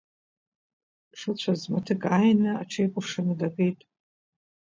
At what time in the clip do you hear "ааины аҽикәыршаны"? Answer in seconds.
2.15-3.33